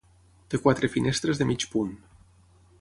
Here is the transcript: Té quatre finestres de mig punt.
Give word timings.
Té 0.53 0.59
quatre 0.63 0.89
finestres 0.95 1.41
de 1.43 1.49
mig 1.53 1.69
punt. 1.75 1.95